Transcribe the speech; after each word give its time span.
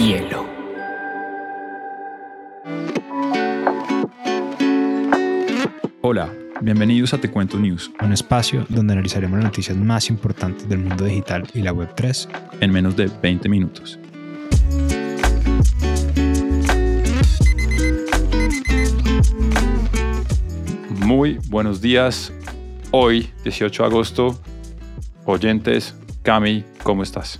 Rompehielo. 0.00 0.46
Hola, 6.00 6.32
bienvenidos 6.62 7.12
a 7.12 7.18
Te 7.18 7.30
Cuento 7.30 7.58
News, 7.58 7.90
un 8.00 8.14
espacio 8.14 8.64
donde 8.70 8.94
analizaremos 8.94 9.36
las 9.36 9.44
noticias 9.44 9.76
más 9.76 10.08
importantes 10.08 10.66
del 10.70 10.78
mundo 10.78 11.04
digital 11.04 11.46
y 11.52 11.60
la 11.60 11.74
Web3 11.74 12.28
en 12.60 12.72
menos 12.72 12.96
de 12.96 13.10
20 13.22 13.48
minutos. 13.50 13.98
Muy 21.04 21.38
buenos 21.48 21.82
días. 21.82 22.32
Hoy, 22.90 23.28
18 23.44 23.82
de 23.82 23.86
agosto, 23.86 24.40
oyentes, 25.26 25.94
Cami, 26.22 26.64
¿cómo 26.82 27.02
estás? 27.02 27.38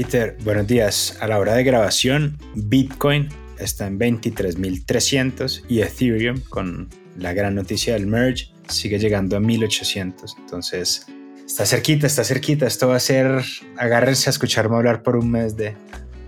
Peter, 0.00 0.36
buenos 0.44 0.68
días. 0.68 1.18
A 1.20 1.26
la 1.26 1.40
hora 1.40 1.54
de 1.54 1.64
grabación, 1.64 2.38
Bitcoin 2.54 3.30
está 3.58 3.88
en 3.88 3.98
23.300 3.98 5.64
y 5.68 5.80
Ethereum, 5.80 6.38
con 6.48 6.88
la 7.16 7.32
gran 7.32 7.56
noticia 7.56 7.94
del 7.94 8.06
merge, 8.06 8.52
sigue 8.68 9.00
llegando 9.00 9.36
a 9.36 9.40
1.800. 9.40 10.36
Entonces, 10.38 11.04
está 11.44 11.66
cerquita, 11.66 12.06
está 12.06 12.22
cerquita. 12.22 12.68
Esto 12.68 12.86
va 12.86 12.94
a 12.94 13.00
ser, 13.00 13.42
agárrense 13.76 14.28
a 14.28 14.30
escucharme 14.30 14.76
hablar 14.76 15.02
por 15.02 15.16
un 15.16 15.32
mes 15.32 15.56
de, 15.56 15.74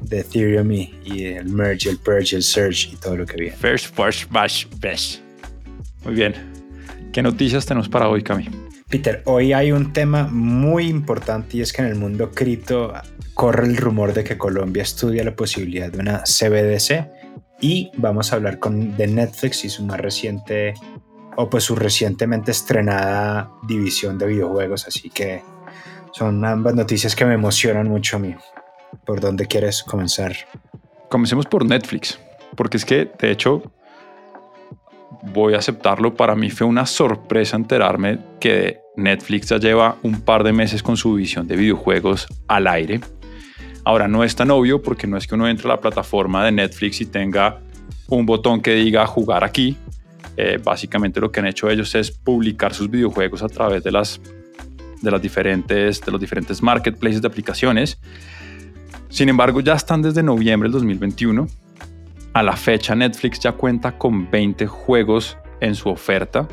de 0.01 0.19
Ethereum 0.19 0.73
y, 0.73 1.23
el 1.23 1.51
merge, 1.51 1.91
el 1.91 1.99
purge, 1.99 2.35
el 2.35 2.43
surge 2.43 2.89
y 2.93 2.97
todo 2.97 3.19
lo 3.19 3.25
que 3.25 3.37
viene. 3.37 3.57
First, 3.57 3.95
first, 3.95 4.29
bash, 4.33 4.67
bash. 4.81 5.19
Muy 6.03 6.15
bien. 6.15 6.35
¿Qué 7.13 7.23
noticias 7.23 7.67
tenemos 7.67 7.89
para 7.89 8.09
hoy, 8.09 8.25
Cami? 8.25 8.49
Peter, 8.91 9.23
hoy 9.27 9.53
hay 9.53 9.71
un 9.71 9.93
tema 9.93 10.27
muy 10.33 10.89
importante 10.89 11.59
y 11.59 11.61
es 11.61 11.73
que 11.73 11.81
en 11.81 11.87
el 11.87 11.95
mundo 11.95 12.33
cripto 12.33 12.93
corre 13.35 13.69
el 13.69 13.77
rumor 13.77 14.13
de 14.13 14.25
que 14.25 14.37
Colombia 14.37 14.83
estudia 14.83 15.23
la 15.23 15.37
posibilidad 15.37 15.93
de 15.93 16.01
una 16.01 16.25
CBDC 16.25 17.09
y 17.61 17.93
vamos 17.99 18.33
a 18.33 18.37
hablar 18.37 18.59
con, 18.59 18.97
de 18.97 19.07
Netflix 19.07 19.65
y 19.65 19.69
su 19.69 19.85
más 19.85 20.01
reciente 20.01 20.75
o 21.37 21.49
pues 21.49 21.63
su 21.63 21.77
recientemente 21.77 22.51
estrenada 22.51 23.53
división 23.63 24.19
de 24.19 24.27
videojuegos, 24.27 24.89
así 24.89 25.09
que 25.09 25.41
son 26.13 26.45
ambas 26.45 26.75
noticias 26.75 27.15
que 27.15 27.25
me 27.25 27.35
emocionan 27.35 27.89
mucho 27.89 28.17
a 28.17 28.19
mí. 28.19 28.35
¿Por 29.07 29.21
dónde 29.21 29.47
quieres 29.47 29.85
comenzar? 29.85 30.35
Comencemos 31.09 31.47
por 31.47 31.65
Netflix, 31.65 32.19
porque 32.57 32.77
es 32.77 32.85
que 32.85 33.09
de 33.21 33.31
hecho 33.31 33.63
voy 35.23 35.55
a 35.55 35.59
aceptarlo, 35.59 36.15
para 36.15 36.35
mí 36.35 36.51
fue 36.51 36.67
una 36.67 36.87
sorpresa 36.87 37.57
enterarme 37.57 38.19
que 38.41 38.81
Netflix 38.97 39.49
ya 39.49 39.59
lleva 39.59 39.97
un 40.03 40.21
par 40.21 40.45
de 40.45 40.53
meses 40.53 40.83
con 40.83 40.97
su 40.97 41.15
visión 41.15 41.47
de 41.47 41.57
videojuegos 41.57 42.27
al 42.49 42.67
aire. 42.67 43.01
Ahora 43.85 44.09
no 44.09 44.25
es 44.25 44.37
tan 44.37 44.51
obvio 44.51 44.83
porque 44.83 45.07
no 45.07 45.17
es 45.17 45.27
que 45.27 45.35
uno 45.35 45.49
entre 45.49 45.67
a 45.67 45.75
la 45.75 45.81
plataforma 45.81 46.45
de 46.45 46.53
Netflix 46.53 47.01
y 47.01 47.07
tenga 47.07 47.61
un 48.09 48.27
botón 48.27 48.61
que 48.61 48.75
diga 48.75 49.07
jugar 49.07 49.45
aquí. 49.45 49.77
Eh, 50.37 50.59
básicamente 50.63 51.21
lo 51.21 51.31
que 51.31 51.41
han 51.41 51.47
hecho 51.47 51.69
ellos 51.71 51.95
es 51.95 52.11
publicar 52.11 52.75
sus 52.75 52.91
videojuegos 52.91 53.43
a 53.43 53.49
través 53.49 53.83
de 53.83 53.91
las, 53.91 54.21
de 55.01 55.11
las 55.11 55.21
diferentes, 55.21 56.01
de 56.01 56.13
los 56.13 56.21
diferentes 56.21 56.63
marketplaces 56.63 57.23
de 57.23 57.29
aplicaciones. 57.29 57.99
Sin 59.09 59.29
embargo, 59.29 59.61
ya 59.61 59.75
están 59.75 60.03
desde 60.03 60.23
noviembre 60.23 60.69
del 60.69 60.73
2021 60.73 61.49
a 62.33 62.43
la 62.43 62.57
fecha 62.57 62.95
Netflix 62.95 63.41
ya 63.41 63.53
cuenta 63.53 63.99
con 63.99 64.31
20 64.31 64.67
juegos 64.67 65.37
en 65.61 65.75
su 65.75 65.89
oferta. 65.89 66.47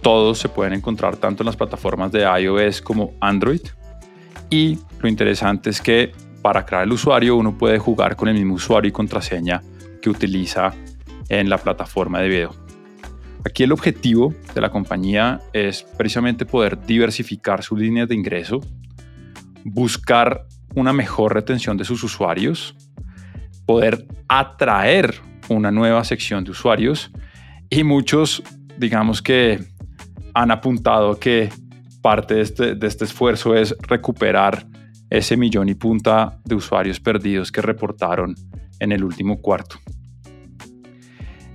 Todos 0.00 0.38
se 0.38 0.48
pueden 0.48 0.72
encontrar 0.72 1.16
tanto 1.16 1.42
en 1.42 1.46
las 1.46 1.56
plataformas 1.56 2.10
de 2.12 2.22
iOS 2.22 2.80
como 2.82 3.12
Android. 3.20 3.60
Y 4.50 4.78
lo 5.00 5.08
interesante 5.08 5.70
es 5.70 5.80
que 5.80 6.12
para 6.42 6.66
crear 6.66 6.82
el 6.84 6.92
usuario 6.92 7.36
uno 7.36 7.56
puede 7.56 7.78
jugar 7.78 8.16
con 8.16 8.28
el 8.28 8.34
mismo 8.34 8.54
usuario 8.54 8.88
y 8.88 8.92
contraseña 8.92 9.62
que 10.00 10.10
utiliza 10.10 10.74
en 11.28 11.48
la 11.48 11.58
plataforma 11.58 12.20
de 12.20 12.28
video. 12.28 12.54
Aquí 13.44 13.62
el 13.62 13.72
objetivo 13.72 14.34
de 14.54 14.60
la 14.60 14.70
compañía 14.70 15.40
es 15.52 15.82
precisamente 15.82 16.46
poder 16.46 16.84
diversificar 16.84 17.62
sus 17.62 17.78
líneas 17.78 18.08
de 18.08 18.14
ingreso, 18.14 18.60
buscar 19.64 20.46
una 20.74 20.92
mejor 20.92 21.34
retención 21.34 21.76
de 21.76 21.84
sus 21.84 22.02
usuarios 22.02 22.76
poder 23.72 24.06
atraer 24.28 25.14
una 25.48 25.70
nueva 25.70 26.04
sección 26.04 26.44
de 26.44 26.50
usuarios 26.50 27.10
y 27.70 27.84
muchos, 27.84 28.42
digamos 28.76 29.22
que 29.22 29.60
han 30.34 30.50
apuntado 30.50 31.18
que 31.18 31.48
parte 32.02 32.34
de 32.34 32.42
este, 32.42 32.74
de 32.74 32.86
este 32.86 33.06
esfuerzo 33.06 33.56
es 33.56 33.74
recuperar 33.80 34.66
ese 35.08 35.38
millón 35.38 35.70
y 35.70 35.74
punta 35.74 36.38
de 36.44 36.54
usuarios 36.54 37.00
perdidos 37.00 37.50
que 37.50 37.62
reportaron 37.62 38.34
en 38.78 38.92
el 38.92 39.04
último 39.04 39.40
cuarto. 39.40 39.76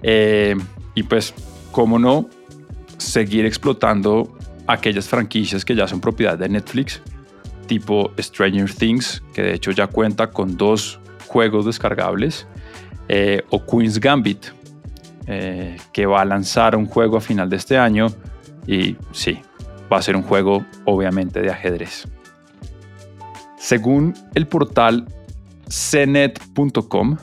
Eh, 0.01 0.56
y 0.95 1.03
pues, 1.03 1.35
¿cómo 1.72 2.00
no 2.00 2.29
seguir 2.97 3.45
explotando 3.45 4.35
aquellas 4.66 5.07
franquicias 5.07 5.63
que 5.63 5.75
ya 5.75 5.88
son 5.88 6.01
propiedad 6.01 6.35
de 6.35 6.50
Netflix, 6.50 7.00
tipo 7.67 8.11
Stranger 8.19 8.73
Things, 8.73 9.22
que 9.35 9.44
de 9.44 9.53
hecho 9.53 9.69
ya 9.69 9.85
cuenta 9.85 10.31
con 10.31 10.57
dos 10.57 11.00
juegos 11.27 11.65
descargables, 11.65 12.47
eh, 13.09 13.43
o 13.49 13.65
Queen's 13.65 13.99
Gambit, 13.99 14.47
eh, 15.27 15.77
que 15.91 16.05
va 16.05 16.21
a 16.21 16.25
lanzar 16.25 16.75
un 16.75 16.85
juego 16.85 17.17
a 17.17 17.21
final 17.21 17.49
de 17.49 17.57
este 17.57 17.77
año 17.77 18.07
y 18.65 18.95
sí, 19.11 19.39
va 19.91 19.97
a 19.97 20.01
ser 20.01 20.15
un 20.15 20.23
juego 20.23 20.65
obviamente 20.85 21.41
de 21.41 21.49
ajedrez. 21.49 22.07
Según 23.57 24.13
el 24.35 24.47
portal 24.47 25.05
cnet.com, 25.67 27.17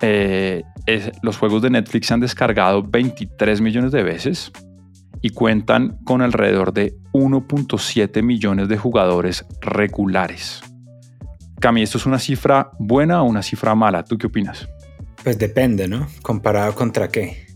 eh, 0.00 0.62
los 1.22 1.38
juegos 1.38 1.62
de 1.62 1.70
Netflix 1.70 2.08
se 2.08 2.14
han 2.14 2.20
descargado 2.20 2.82
23 2.82 3.60
millones 3.60 3.92
de 3.92 4.02
veces 4.02 4.52
y 5.22 5.30
cuentan 5.30 5.98
con 6.04 6.20
alrededor 6.22 6.72
de 6.72 6.94
1.7 7.12 8.22
millones 8.22 8.68
de 8.68 8.76
jugadores 8.76 9.46
regulares. 9.62 10.62
Cami, 11.64 11.80
¿esto 11.80 11.96
es 11.96 12.04
una 12.04 12.18
cifra 12.18 12.72
buena 12.78 13.22
o 13.22 13.24
una 13.24 13.42
cifra 13.42 13.74
mala? 13.74 14.04
¿Tú 14.04 14.18
qué 14.18 14.26
opinas? 14.26 14.68
Pues 15.22 15.38
depende, 15.38 15.88
¿no? 15.88 16.08
¿Comparado 16.20 16.74
contra 16.74 17.08
qué? 17.08 17.46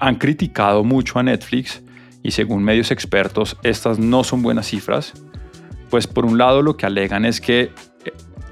Han 0.00 0.16
criticado 0.16 0.82
mucho 0.82 1.20
a 1.20 1.22
Netflix 1.22 1.80
y 2.24 2.32
según 2.32 2.64
medios 2.64 2.90
expertos 2.90 3.56
estas 3.62 4.00
no 4.00 4.24
son 4.24 4.42
buenas 4.42 4.66
cifras, 4.66 5.12
pues 5.90 6.08
por 6.08 6.26
un 6.26 6.38
lado 6.38 6.60
lo 6.60 6.76
que 6.76 6.86
alegan 6.86 7.24
es 7.24 7.40
que 7.40 7.60
eh, 7.60 7.70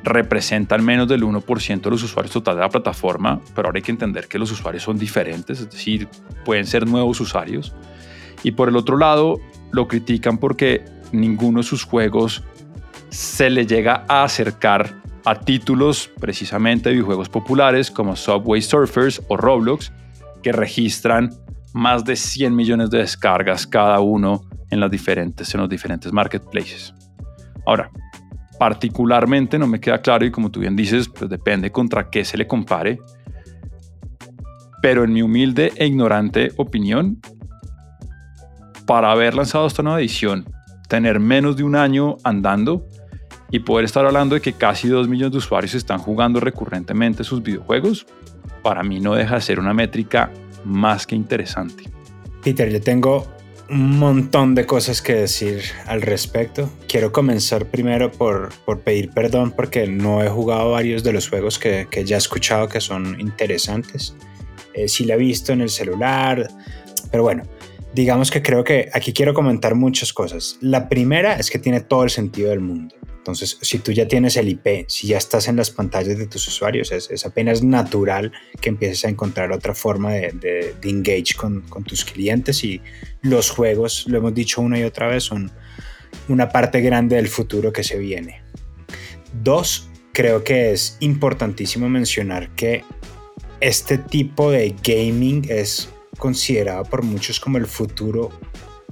representan 0.04 0.84
menos 0.84 1.08
del 1.08 1.24
1% 1.24 1.80
de 1.80 1.90
los 1.90 2.04
usuarios 2.04 2.32
total 2.32 2.54
de 2.54 2.62
la 2.62 2.68
plataforma, 2.68 3.40
pero 3.56 3.66
ahora 3.66 3.78
hay 3.78 3.82
que 3.82 3.90
entender 3.90 4.28
que 4.28 4.38
los 4.38 4.52
usuarios 4.52 4.84
son 4.84 4.96
diferentes, 4.96 5.58
es 5.58 5.70
decir, 5.72 6.06
pueden 6.44 6.66
ser 6.66 6.86
nuevos 6.86 7.20
usuarios. 7.20 7.74
Y 8.44 8.52
por 8.52 8.68
el 8.68 8.76
otro 8.76 8.96
lado, 8.96 9.40
lo 9.72 9.88
critican 9.88 10.38
porque 10.38 10.84
ninguno 11.10 11.62
de 11.62 11.64
sus 11.64 11.82
juegos 11.82 12.44
se 13.08 13.50
le 13.50 13.66
llega 13.66 14.04
a 14.06 14.22
acercar 14.22 14.99
a 15.24 15.38
títulos 15.38 16.10
precisamente 16.20 16.88
de 16.88 16.96
videojuegos 16.96 17.28
populares 17.28 17.90
como 17.90 18.16
Subway 18.16 18.62
Surfers 18.62 19.22
o 19.28 19.36
Roblox, 19.36 19.92
que 20.42 20.52
registran 20.52 21.30
más 21.72 22.04
de 22.04 22.16
100 22.16 22.54
millones 22.54 22.90
de 22.90 22.98
descargas 22.98 23.66
cada 23.66 24.00
uno 24.00 24.42
en, 24.70 24.80
las 24.80 24.90
diferentes, 24.90 25.54
en 25.54 25.60
los 25.60 25.68
diferentes 25.68 26.12
marketplaces. 26.12 26.94
Ahora, 27.66 27.90
particularmente 28.58 29.58
no 29.58 29.66
me 29.66 29.80
queda 29.80 29.98
claro 29.98 30.24
y 30.24 30.30
como 30.30 30.50
tú 30.50 30.60
bien 30.60 30.76
dices, 30.76 31.08
pues 31.08 31.30
depende 31.30 31.70
contra 31.70 32.10
qué 32.10 32.24
se 32.24 32.36
le 32.36 32.46
compare, 32.46 32.98
pero 34.82 35.04
en 35.04 35.12
mi 35.12 35.22
humilde 35.22 35.72
e 35.76 35.86
ignorante 35.86 36.52
opinión, 36.56 37.20
para 38.86 39.12
haber 39.12 39.34
lanzado 39.34 39.66
esta 39.66 39.82
nueva 39.82 40.00
edición, 40.00 40.44
tener 40.88 41.20
menos 41.20 41.56
de 41.56 41.62
un 41.62 41.76
año 41.76 42.16
andando, 42.24 42.86
y 43.50 43.60
poder 43.60 43.84
estar 43.84 44.04
hablando 44.06 44.34
de 44.34 44.40
que 44.40 44.52
casi 44.52 44.88
2 44.88 45.08
millones 45.08 45.32
de 45.32 45.38
usuarios 45.38 45.74
están 45.74 45.98
jugando 45.98 46.40
recurrentemente 46.40 47.24
sus 47.24 47.42
videojuegos, 47.42 48.06
para 48.62 48.82
mí 48.82 49.00
no 49.00 49.14
deja 49.14 49.36
de 49.36 49.40
ser 49.40 49.58
una 49.58 49.74
métrica 49.74 50.30
más 50.64 51.06
que 51.06 51.16
interesante. 51.16 51.84
Peter, 52.42 52.70
yo 52.70 52.80
tengo 52.80 53.26
un 53.68 53.98
montón 53.98 54.54
de 54.54 54.66
cosas 54.66 55.00
que 55.00 55.14
decir 55.14 55.62
al 55.86 56.02
respecto. 56.02 56.68
Quiero 56.88 57.12
comenzar 57.12 57.66
primero 57.66 58.10
por, 58.10 58.50
por 58.64 58.80
pedir 58.80 59.10
perdón 59.10 59.52
porque 59.52 59.86
no 59.86 60.22
he 60.22 60.28
jugado 60.28 60.72
varios 60.72 61.04
de 61.04 61.12
los 61.12 61.28
juegos 61.28 61.58
que, 61.58 61.86
que 61.90 62.04
ya 62.04 62.16
he 62.16 62.18
escuchado 62.18 62.68
que 62.68 62.80
son 62.80 63.20
interesantes. 63.20 64.14
Eh, 64.74 64.88
sí 64.88 65.04
la 65.04 65.14
he 65.14 65.18
visto 65.18 65.52
en 65.52 65.60
el 65.60 65.68
celular, 65.68 66.48
pero 67.10 67.22
bueno, 67.22 67.44
digamos 67.94 68.30
que 68.30 68.42
creo 68.42 68.64
que 68.64 68.88
aquí 68.92 69.12
quiero 69.12 69.34
comentar 69.34 69.74
muchas 69.74 70.12
cosas. 70.12 70.58
La 70.60 70.88
primera 70.88 71.34
es 71.34 71.50
que 71.50 71.58
tiene 71.58 71.80
todo 71.80 72.04
el 72.04 72.10
sentido 72.10 72.50
del 72.50 72.60
mundo. 72.60 72.94
Entonces, 73.20 73.58
si 73.60 73.80
tú 73.80 73.92
ya 73.92 74.08
tienes 74.08 74.38
el 74.38 74.48
IP, 74.48 74.88
si 74.88 75.08
ya 75.08 75.18
estás 75.18 75.46
en 75.46 75.56
las 75.56 75.70
pantallas 75.70 76.16
de 76.16 76.26
tus 76.26 76.48
usuarios, 76.48 76.90
es, 76.90 77.26
apenas 77.26 77.62
natural 77.62 78.32
que 78.62 78.70
empieces 78.70 79.04
a 79.04 79.10
encontrar 79.10 79.52
otra 79.52 79.74
forma 79.74 80.12
de, 80.12 80.32
de, 80.80 80.88
engage 80.88 81.34
con, 81.36 81.60
con, 81.68 81.84
tus 81.84 82.06
clientes 82.06 82.64
y 82.64 82.80
los 83.20 83.50
juegos, 83.50 84.06
lo 84.08 84.16
hemos 84.16 84.32
dicho 84.32 84.62
una 84.62 84.78
y 84.78 84.84
otra 84.84 85.06
vez, 85.08 85.24
son 85.24 85.52
una 86.28 86.48
parte 86.48 86.80
grande 86.80 87.16
del 87.16 87.28
futuro 87.28 87.74
que 87.74 87.84
se 87.84 87.98
viene. 87.98 88.42
Dos, 89.42 89.90
creo 90.14 90.42
que 90.42 90.72
es 90.72 90.96
importantísimo 91.00 91.90
mencionar 91.90 92.48
que 92.54 92.84
este 93.60 93.98
tipo 93.98 94.50
de 94.50 94.74
gaming 94.82 95.46
es 95.50 95.90
considerado 96.16 96.84
por 96.84 97.02
muchos 97.02 97.38
como 97.38 97.58
el 97.58 97.66
futuro 97.66 98.30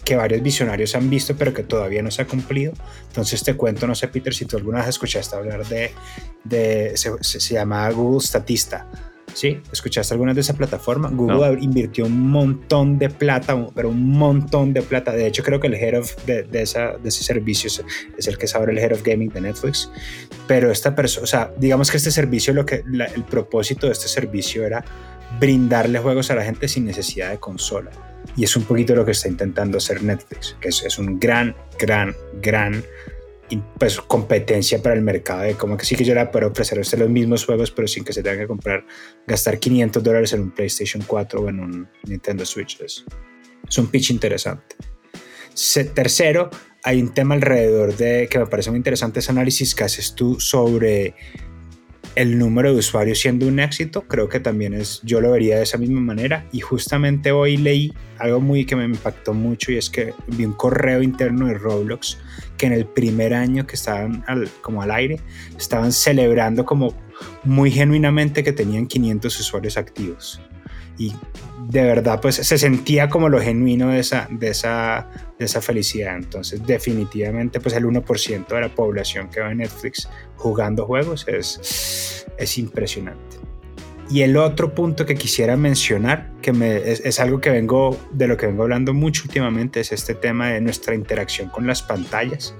que 0.04 0.16
varios 0.16 0.42
visionarios 0.42 0.94
han 0.94 1.10
visto 1.10 1.36
pero 1.36 1.52
que 1.52 1.62
todavía 1.62 2.02
no 2.02 2.10
se 2.10 2.22
ha 2.22 2.26
cumplido. 2.26 2.72
Entonces 3.08 3.42
te 3.42 3.54
cuento, 3.54 3.86
no 3.86 3.94
sé 3.94 4.08
Peter, 4.08 4.34
si 4.34 4.44
tú 4.44 4.56
alguna 4.56 4.78
vez 4.78 4.88
escuchaste 4.88 5.36
hablar 5.36 5.66
de, 5.66 5.92
de 6.44 6.92
se, 6.96 7.12
se, 7.22 7.54
llama 7.54 7.90
Google 7.90 8.20
Statista. 8.20 8.86
¿Sí? 9.34 9.60
¿Escuchaste 9.70 10.14
alguna 10.14 10.34
de 10.34 10.40
esa 10.40 10.54
plataforma? 10.54 11.10
Google 11.10 11.58
invirtió 11.60 12.06
un 12.06 12.30
montón 12.30 12.98
de 12.98 13.10
plata, 13.10 13.68
pero 13.74 13.90
un 13.90 14.10
montón 14.10 14.72
de 14.72 14.82
plata. 14.82 15.12
De 15.12 15.26
hecho, 15.26 15.42
creo 15.42 15.60
que 15.60 15.68
el 15.68 15.74
head 15.74 15.98
of 15.98 16.16
de, 16.24 16.42
de, 16.42 16.62
esa, 16.62 16.96
de 16.96 17.08
ese 17.08 17.22
servicio 17.22 17.68
es, 18.16 18.26
el 18.26 18.38
que 18.38 18.46
es 18.46 18.54
ahora 18.56 18.72
el 18.72 18.78
head 18.78 18.92
of 18.92 19.02
gaming 19.04 19.28
de 19.28 19.42
Netflix. 19.42 19.90
Pero 20.48 20.72
esta 20.72 20.94
persona, 20.94 21.24
o 21.24 21.26
sea, 21.26 21.52
digamos 21.56 21.90
que 21.90 21.98
este 21.98 22.10
servicio, 22.10 22.52
lo 22.54 22.64
que, 22.64 22.82
el 23.14 23.24
propósito 23.24 23.86
de 23.86 23.92
este 23.92 24.08
servicio 24.08 24.64
era 24.64 24.84
brindarle 25.38 25.98
juegos 25.98 26.30
a 26.30 26.34
la 26.34 26.42
gente 26.42 26.66
sin 26.66 26.86
necesidad 26.86 27.30
de 27.30 27.38
consola. 27.38 28.07
Y 28.38 28.44
es 28.44 28.54
un 28.56 28.62
poquito 28.62 28.94
lo 28.94 29.04
que 29.04 29.10
está 29.10 29.26
intentando 29.26 29.78
hacer 29.78 30.00
Netflix, 30.00 30.56
que 30.60 30.68
es, 30.68 30.84
es 30.84 30.96
un 30.96 31.18
gran, 31.18 31.56
gran, 31.76 32.14
gran 32.40 32.84
pues, 33.80 34.00
competencia 34.00 34.80
para 34.80 34.94
el 34.94 35.02
mercado 35.02 35.42
de 35.42 35.54
como 35.54 35.76
que 35.76 35.84
sí 35.84 35.96
que 35.96 36.04
yo 36.04 36.14
la 36.14 36.30
puedo 36.30 36.46
ofrecer 36.46 36.78
los 36.78 37.10
mismos 37.10 37.44
juegos, 37.44 37.72
pero 37.72 37.88
sin 37.88 38.04
que 38.04 38.12
se 38.12 38.22
tenga 38.22 38.38
que 38.38 38.46
comprar, 38.46 38.86
gastar 39.26 39.58
500 39.58 40.04
dólares 40.04 40.32
en 40.34 40.42
un 40.42 40.50
PlayStation 40.52 41.02
4 41.04 41.40
o 41.40 41.48
en 41.48 41.58
un 41.58 41.88
Nintendo 42.04 42.46
Switch. 42.46 42.80
Es, 42.80 43.04
es 43.68 43.78
un 43.78 43.88
pitch 43.88 44.12
interesante. 44.12 44.76
tercero, 45.92 46.48
hay 46.84 47.02
un 47.02 47.12
tema 47.12 47.34
alrededor 47.34 47.96
de 47.96 48.28
que 48.30 48.38
me 48.38 48.46
parece 48.46 48.70
muy 48.70 48.76
interesante 48.76 49.18
ese 49.18 49.32
análisis 49.32 49.74
que 49.74 49.82
haces 49.82 50.14
tú 50.14 50.38
sobre 50.38 51.16
el 52.14 52.38
número 52.38 52.72
de 52.72 52.78
usuarios 52.78 53.20
siendo 53.20 53.46
un 53.46 53.60
éxito, 53.60 54.02
creo 54.02 54.28
que 54.28 54.40
también 54.40 54.74
es, 54.74 55.00
yo 55.02 55.20
lo 55.20 55.30
vería 55.30 55.56
de 55.56 55.62
esa 55.62 55.78
misma 55.78 56.00
manera. 56.00 56.46
Y 56.52 56.60
justamente 56.60 57.32
hoy 57.32 57.56
leí 57.56 57.92
algo 58.18 58.40
muy 58.40 58.64
que 58.64 58.76
me 58.76 58.84
impactó 58.84 59.34
mucho 59.34 59.72
y 59.72 59.78
es 59.78 59.90
que 59.90 60.14
vi 60.26 60.44
un 60.44 60.52
correo 60.52 61.02
interno 61.02 61.46
de 61.46 61.54
Roblox 61.54 62.18
que 62.56 62.66
en 62.66 62.72
el 62.72 62.86
primer 62.86 63.34
año 63.34 63.66
que 63.66 63.76
estaban 63.76 64.24
como 64.60 64.82
al 64.82 64.90
aire, 64.90 65.20
estaban 65.56 65.92
celebrando 65.92 66.64
como 66.64 66.94
muy 67.44 67.70
genuinamente 67.70 68.42
que 68.42 68.52
tenían 68.52 68.86
500 68.86 69.40
usuarios 69.40 69.76
activos 69.76 70.40
y 70.98 71.12
de 71.68 71.82
verdad 71.82 72.18
pues 72.20 72.36
se 72.36 72.56
sentía 72.56 73.10
como 73.10 73.28
lo 73.28 73.40
genuino 73.40 73.90
de 73.90 73.98
esa, 73.98 74.26
de 74.30 74.48
esa, 74.48 75.10
de 75.38 75.44
esa 75.44 75.60
felicidad. 75.60 76.16
Entonces 76.16 76.66
definitivamente 76.66 77.60
pues 77.60 77.74
el 77.74 77.84
1% 77.84 78.46
de 78.46 78.60
la 78.60 78.74
población 78.74 79.28
que 79.28 79.40
va 79.40 79.52
en 79.52 79.58
Netflix 79.58 80.08
jugando 80.36 80.86
juegos 80.86 81.26
es, 81.28 82.26
es 82.38 82.58
impresionante. 82.58 83.36
Y 84.10 84.22
el 84.22 84.38
otro 84.38 84.74
punto 84.74 85.04
que 85.04 85.16
quisiera 85.16 85.58
mencionar, 85.58 86.32
que 86.40 86.52
es, 86.86 87.00
es, 87.00 87.20
algo 87.20 87.42
que 87.42 87.50
vengo, 87.50 87.94
de 88.12 88.26
lo 88.26 88.38
que 88.38 88.46
vengo 88.46 88.62
hablando 88.62 88.94
mucho 88.94 89.24
últimamente, 89.26 89.80
es 89.80 89.92
este 89.92 90.14
tema 90.14 90.48
de 90.48 90.62
nuestra 90.62 90.94
interacción 90.94 91.50
con 91.50 91.66
las 91.66 91.82
pantallas. 91.82 92.54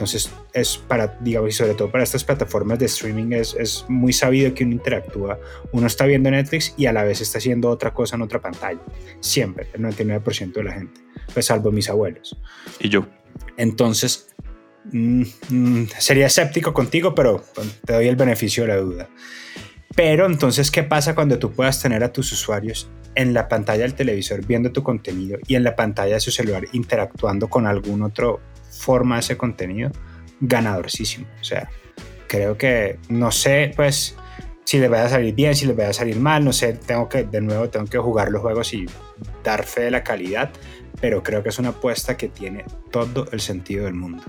Entonces, 0.00 0.30
es 0.54 0.78
para, 0.78 1.18
digamos, 1.20 1.50
y 1.50 1.52
sobre 1.52 1.74
todo 1.74 1.90
para 1.90 2.02
estas 2.02 2.24
plataformas 2.24 2.78
de 2.78 2.86
streaming, 2.86 3.32
es, 3.32 3.54
es, 3.54 3.84
muy 3.86 4.14
sabido 4.14 4.54
que 4.54 4.64
uno 4.64 4.72
interactúa. 4.72 5.38
Uno 5.72 5.86
está 5.86 6.06
viendo 6.06 6.30
Netflix 6.30 6.72
y 6.78 6.86
a 6.86 6.92
la 6.94 7.04
vez 7.04 7.20
está 7.20 7.36
haciendo 7.36 7.68
otra 7.68 7.92
cosa 7.92 8.16
en 8.16 8.22
otra 8.22 8.40
pantalla. 8.40 8.80
Siempre, 9.20 9.66
el 9.74 9.82
99% 9.82 10.52
de 10.54 10.64
la 10.64 10.72
gente. 10.72 11.02
Pues 11.34 11.44
salvo 11.44 11.70
mis 11.70 11.90
abuelos. 11.90 12.34
Y 12.78 12.88
yo. 12.88 13.08
Entonces, 13.58 14.34
mmm, 14.90 15.24
mmm, 15.50 15.84
sería 15.98 16.28
escéptico 16.28 16.72
contigo, 16.72 17.14
pero 17.14 17.44
te 17.84 17.92
doy 17.92 18.08
el 18.08 18.16
beneficio 18.16 18.62
de 18.62 18.68
la 18.70 18.76
duda. 18.76 19.10
Pero 19.94 20.24
entonces, 20.24 20.70
¿qué 20.70 20.82
pasa 20.82 21.14
cuando 21.14 21.38
tú 21.38 21.52
puedas 21.52 21.82
tener 21.82 22.02
a 22.04 22.10
tus 22.10 22.32
usuarios 22.32 22.88
en 23.16 23.34
la 23.34 23.48
pantalla 23.48 23.82
del 23.82 23.92
televisor 23.92 24.46
viendo 24.46 24.72
tu 24.72 24.82
contenido 24.82 25.38
y 25.46 25.56
en 25.56 25.64
la 25.64 25.76
pantalla 25.76 26.14
de 26.14 26.20
su 26.20 26.30
celular 26.30 26.64
interactuando 26.72 27.50
con 27.50 27.66
algún 27.66 28.02
otro 28.02 28.40
forma 28.70 29.18
ese 29.18 29.36
contenido, 29.36 29.90
ganadorcísimo. 30.40 31.26
O 31.40 31.44
sea, 31.44 31.68
creo 32.26 32.56
que 32.56 32.98
no 33.08 33.30
sé, 33.30 33.72
pues, 33.76 34.16
si 34.64 34.78
le 34.78 34.88
va 34.88 35.04
a 35.04 35.08
salir 35.08 35.34
bien, 35.34 35.54
si 35.54 35.66
le 35.66 35.72
va 35.72 35.88
a 35.88 35.92
salir 35.92 36.16
mal, 36.20 36.44
no 36.44 36.52
sé, 36.52 36.74
tengo 36.74 37.08
que, 37.08 37.24
de 37.24 37.40
nuevo, 37.40 37.68
tengo 37.68 37.86
que 37.86 37.98
jugar 37.98 38.30
los 38.30 38.40
juegos 38.40 38.72
y 38.72 38.86
dar 39.42 39.64
fe 39.64 39.82
de 39.82 39.90
la 39.90 40.04
calidad, 40.04 40.50
pero 41.00 41.22
creo 41.22 41.42
que 41.42 41.48
es 41.48 41.58
una 41.58 41.70
apuesta 41.70 42.16
que 42.16 42.28
tiene 42.28 42.64
todo 42.90 43.26
el 43.32 43.40
sentido 43.40 43.86
del 43.86 43.94
mundo. 43.94 44.22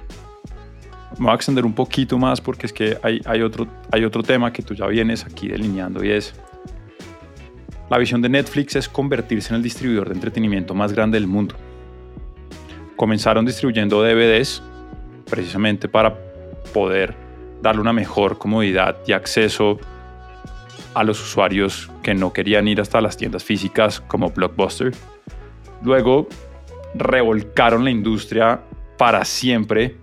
Me 1.20 1.26
voy 1.26 1.32
a 1.32 1.36
extender 1.36 1.66
un 1.66 1.74
poquito 1.74 2.18
más 2.18 2.42
porque 2.42 2.66
es 2.66 2.74
que 2.74 2.98
hay, 3.04 3.22
hay, 3.26 3.42
otro, 3.42 3.68
hay 3.92 4.04
otro 4.04 4.24
tema 4.24 4.52
que 4.52 4.64
tú 4.64 4.74
ya 4.74 4.88
vienes 4.88 5.26
aquí 5.26 5.48
delineando 5.48 6.04
y 6.04 6.12
es 6.12 6.34
la 7.90 7.98
visión 7.98 8.22
de 8.22 8.30
Netflix 8.30 8.78
es 8.78 8.88
convertirse 8.88 9.50
en 9.50 9.58
el 9.58 9.64
distribuidor 9.64 10.08
de 10.08 10.16
entretenimiento 10.16 10.74
más 10.74 10.94
grande 10.94 11.20
del 11.20 11.28
mundo 11.28 11.56
comenzaron 13.02 13.44
distribuyendo 13.48 14.04
DVDs 14.04 14.62
precisamente 15.28 15.88
para 15.88 16.16
poder 16.72 17.16
darle 17.60 17.82
una 17.82 17.94
mejor 17.94 18.38
comodidad 18.38 18.96
y 19.08 19.14
acceso 19.14 19.80
a 20.94 21.04
los 21.04 21.20
usuarios 21.20 21.90
que 22.04 22.14
no 22.14 22.32
querían 22.32 22.68
ir 22.68 22.80
hasta 22.80 23.02
las 23.02 23.18
tiendas 23.18 23.44
físicas 23.44 24.02
como 24.02 24.30
Blockbuster. 24.30 24.94
Luego 25.82 26.28
revolcaron 26.94 27.86
la 27.86 27.90
industria 27.90 28.62
para 29.00 29.26
siempre 29.26 29.96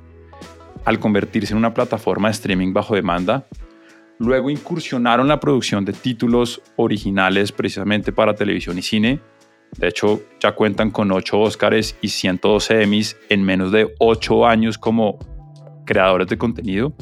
al 0.85 0.99
convertirse 0.99 1.53
en 1.53 1.59
una 1.59 1.73
plataforma 1.73 2.27
de 2.27 2.33
streaming 2.33 2.73
bajo 2.73 2.97
demanda. 2.97 3.47
Luego 4.19 4.51
incursionaron 4.51 5.29
la 5.29 5.39
producción 5.39 5.85
de 5.85 5.93
títulos 5.93 6.61
originales 6.75 7.53
precisamente 7.53 8.11
para 8.11 8.35
televisión 8.35 8.77
y 8.77 8.83
cine 8.83 9.21
de 9.77 9.89
hecho, 9.89 10.23
ya 10.41 10.53
cuentan 10.53 10.91
con 10.91 11.13
8 11.13 11.39
Oscars 11.39 11.97
y 12.01 12.09
112 12.09 12.83
Emmys 12.83 13.17
en 13.29 13.45
menos 13.45 13.71
de 13.71 13.95
8 13.99 14.47
años 14.47 14.79
como 14.79 15.19
creadores 15.85 16.29
de 16.29 16.39
contenido. 16.39 16.95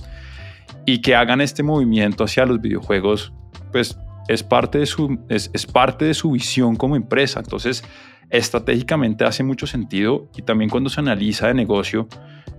Y 0.85 1.01
que 1.01 1.15
hagan 1.15 1.41
este 1.41 1.63
movimiento 1.63 2.25
hacia 2.25 2.45
los 2.47 2.61
videojuegos, 2.61 3.33
pues 3.73 3.99
es 4.29 4.43
parte 4.43 4.79
de 4.79 4.87
su, 4.87 5.19
es, 5.29 5.51
es 5.53 5.67
parte 5.67 6.05
de 6.05 6.15
su 6.15 6.33
visión 6.33 6.77
como 6.77 6.97
empresa. 6.97 7.41
Entonces, 7.41 7.83
estratégicamente 8.31 9.25
hace 9.25 9.43
mucho 9.43 9.67
sentido 9.67 10.29
y 10.37 10.43
también 10.43 10.69
cuando 10.71 10.91
se 10.91 11.01
analiza 11.01 11.49
de 11.49 11.55
negocio, 11.55 12.09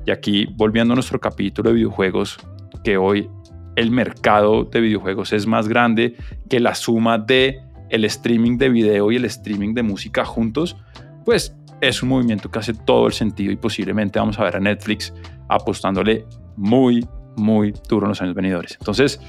y 0.05 0.11
aquí 0.11 0.47
volviendo 0.55 0.93
a 0.93 0.95
nuestro 0.95 1.19
capítulo 1.19 1.69
de 1.69 1.75
videojuegos, 1.75 2.37
que 2.83 2.97
hoy 2.97 3.29
el 3.75 3.91
mercado 3.91 4.63
de 4.63 4.81
videojuegos 4.81 5.33
es 5.33 5.45
más 5.45 5.67
grande 5.67 6.15
que 6.49 6.59
la 6.59 6.73
suma 6.73 7.17
de 7.17 7.61
el 7.89 8.05
streaming 8.05 8.57
de 8.57 8.69
video 8.69 9.11
y 9.11 9.15
el 9.15 9.25
streaming 9.25 9.73
de 9.73 9.83
música 9.83 10.25
juntos, 10.25 10.77
pues 11.25 11.55
es 11.81 12.01
un 12.01 12.09
movimiento 12.09 12.49
que 12.49 12.59
hace 12.59 12.73
todo 12.73 13.07
el 13.07 13.13
sentido 13.13 13.51
y 13.51 13.55
posiblemente 13.55 14.19
vamos 14.19 14.39
a 14.39 14.43
ver 14.43 14.55
a 14.55 14.59
Netflix 14.59 15.13
apostándole 15.47 16.25
muy, 16.55 17.07
muy 17.35 17.73
duro 17.87 18.05
en 18.05 18.09
los 18.09 18.21
años 18.21 18.35
venidores. 18.35 18.77
Entonces, 18.79 19.19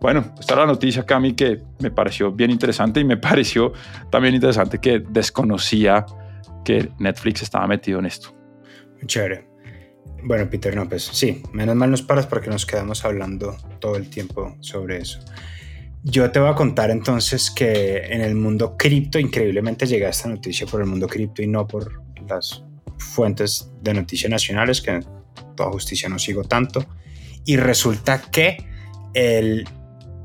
bueno, 0.00 0.32
esta 0.38 0.54
era 0.54 0.62
la 0.62 0.72
noticia, 0.72 1.04
Cami, 1.04 1.34
que 1.34 1.60
me 1.80 1.90
pareció 1.90 2.32
bien 2.32 2.50
interesante 2.50 3.00
y 3.00 3.04
me 3.04 3.16
pareció 3.18 3.72
también 4.10 4.34
interesante 4.34 4.78
que 4.78 5.00
desconocía 5.00 6.06
que 6.64 6.90
Netflix 6.98 7.42
estaba 7.42 7.66
metido 7.66 7.98
en 7.98 8.06
esto. 8.06 8.34
Chévere. 9.06 9.48
Bueno, 10.22 10.48
Peter, 10.50 10.74
no, 10.76 10.88
pues 10.88 11.04
sí, 11.04 11.42
menos 11.52 11.76
mal 11.76 11.90
nos 11.90 12.02
paras 12.02 12.26
porque 12.26 12.50
nos 12.50 12.66
quedamos 12.66 13.04
hablando 13.04 13.56
todo 13.78 13.96
el 13.96 14.10
tiempo 14.10 14.56
sobre 14.60 14.98
eso. 14.98 15.20
Yo 16.02 16.30
te 16.32 16.40
voy 16.40 16.48
a 16.48 16.54
contar 16.54 16.90
entonces 16.90 17.50
que 17.50 17.98
en 17.98 18.22
el 18.22 18.34
mundo 18.34 18.74
cripto, 18.78 19.18
increíblemente 19.18 19.86
llega 19.86 20.08
esta 20.08 20.30
noticia 20.30 20.66
por 20.66 20.80
el 20.80 20.86
mundo 20.86 21.06
cripto 21.06 21.42
y 21.42 21.46
no 21.46 21.66
por 21.66 22.02
las 22.26 22.64
fuentes 22.96 23.70
de 23.82 23.92
noticias 23.92 24.30
nacionales, 24.30 24.80
que 24.80 25.00
toda 25.56 25.70
justicia 25.72 26.08
no 26.08 26.18
sigo 26.18 26.44
tanto. 26.44 26.86
Y 27.44 27.58
resulta 27.58 28.22
que 28.22 28.64
el 29.12 29.68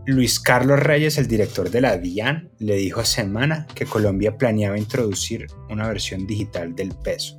Luis 0.05 0.39
Carlos 0.39 0.79
Reyes, 0.79 1.17
el 1.17 1.27
director 1.27 1.69
de 1.69 1.81
la 1.81 1.97
DIAN, 1.97 2.51
le 2.59 2.75
dijo 2.75 3.01
a 3.01 3.05
Semana 3.05 3.67
que 3.75 3.85
Colombia 3.85 4.37
planeaba 4.37 4.77
introducir 4.77 5.47
una 5.69 5.89
versión 5.89 6.25
digital 6.25 6.73
del 6.73 6.95
peso. 6.95 7.37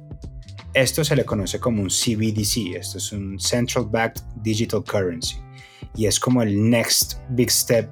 Esto 0.75 1.05
se 1.05 1.17
le 1.17 1.25
conoce 1.25 1.59
como 1.59 1.81
un 1.81 1.89
CBDC, 1.89 2.77
esto 2.77 2.99
es 2.99 3.13
un 3.13 3.41
Central 3.41 3.87
Backed 3.89 4.23
Digital 4.43 4.85
Currency, 4.85 5.37
y 5.95 6.05
es 6.05 6.21
como 6.21 6.43
el 6.43 6.69
next 6.69 7.15
big 7.31 7.51
step 7.51 7.89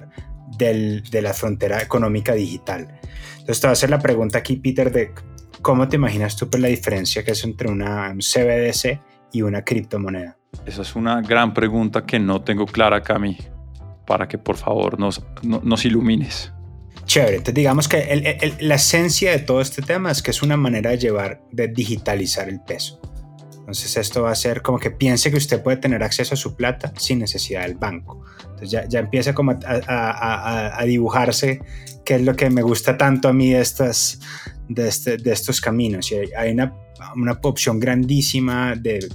de 0.57 1.21
la 1.21 1.33
frontera 1.33 1.81
económica 1.81 2.33
digital. 2.33 2.99
Entonces 3.39 3.61
te 3.61 3.67
voy 3.67 3.71
a 3.71 3.73
hacer 3.73 3.89
la 3.89 3.99
pregunta 3.99 4.39
aquí, 4.39 4.55
Peter, 4.57 4.91
de 4.91 5.11
cómo 5.61 5.87
te 5.87 5.95
imaginas 5.95 6.35
tú 6.35 6.49
pues, 6.49 6.61
la 6.61 6.67
diferencia 6.67 7.23
que 7.23 7.31
es 7.31 7.43
entre 7.43 7.69
una 7.69 8.13
CBDC 8.13 8.99
y 9.31 9.41
una 9.41 9.63
criptomoneda. 9.63 10.37
Esa 10.65 10.81
es 10.81 10.95
una 10.95 11.21
gran 11.21 11.53
pregunta 11.53 12.05
que 12.05 12.19
no 12.19 12.41
tengo 12.41 12.65
clara, 12.65 13.01
Cami, 13.01 13.37
para 14.07 14.27
que 14.27 14.37
por 14.37 14.57
favor 14.57 14.99
nos, 14.99 15.23
nos 15.43 15.85
ilumines. 15.85 16.51
Chévere, 17.05 17.37
entonces 17.37 17.53
digamos 17.53 17.87
que 17.87 18.57
la 18.61 18.75
esencia 18.75 19.31
de 19.31 19.39
todo 19.39 19.61
este 19.61 19.81
tema 19.81 20.11
es 20.11 20.23
que 20.23 20.31
es 20.31 20.41
una 20.41 20.57
manera 20.57 20.89
de 20.89 20.97
llevar, 20.97 21.41
de 21.51 21.67
digitalizar 21.67 22.49
el 22.49 22.61
peso. 22.61 22.99
Entonces 23.65 23.97
esto 23.97 24.21
va 24.21 24.31
a 24.31 24.35
ser 24.35 24.61
como 24.61 24.77
que 24.77 24.91
piense 24.91 25.31
que 25.31 25.37
usted 25.37 25.63
puede 25.63 25.77
tener 25.77 26.03
acceso 26.03 26.35
a 26.35 26.37
su 26.37 26.55
plata 26.55 26.93
sin 26.97 27.17
necesidad 27.17 27.63
del 27.63 27.73
banco. 27.73 28.23
Entonces 28.41 28.69
ya, 28.69 28.87
ya 28.87 28.99
empieza 28.99 29.33
como 29.33 29.53
a, 29.53 29.57
a, 29.87 30.79
a, 30.79 30.85
dibujarse 30.85 31.61
qué 32.05 32.13
es 32.13 32.21
lo 32.21 32.35
que 32.35 32.51
me 32.51 32.61
gusta 32.61 32.95
tanto 32.95 33.27
a 33.27 33.33
mí 33.33 33.49
de, 33.49 33.61
estas, 33.61 34.19
de, 34.69 34.87
este, 34.87 35.17
de 35.17 35.31
estos 35.31 35.61
caminos. 35.61 36.11
Y 36.11 36.17
hay 36.37 36.51
una, 36.51 36.75
una 37.15 37.39
opción 37.41 37.79
grandísima 37.79 38.75
de 38.75 39.09